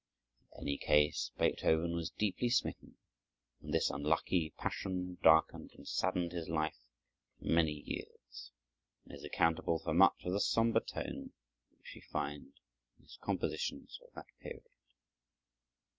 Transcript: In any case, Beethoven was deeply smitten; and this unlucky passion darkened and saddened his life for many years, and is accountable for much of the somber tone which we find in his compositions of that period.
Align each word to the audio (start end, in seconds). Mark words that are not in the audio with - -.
In 0.55 0.63
any 0.67 0.79
case, 0.79 1.29
Beethoven 1.37 1.93
was 1.93 2.09
deeply 2.09 2.49
smitten; 2.49 2.95
and 3.61 3.71
this 3.71 3.91
unlucky 3.91 4.51
passion 4.57 5.19
darkened 5.21 5.69
and 5.75 5.87
saddened 5.87 6.31
his 6.31 6.49
life 6.49 6.79
for 7.37 7.45
many 7.45 7.83
years, 7.85 8.49
and 9.05 9.13
is 9.15 9.23
accountable 9.23 9.77
for 9.77 9.93
much 9.93 10.25
of 10.25 10.33
the 10.33 10.39
somber 10.41 10.79
tone 10.79 11.33
which 11.77 11.91
we 11.93 12.01
find 12.01 12.53
in 12.97 13.03
his 13.03 13.19
compositions 13.21 13.99
of 14.07 14.11
that 14.15 14.25
period. 14.39 14.65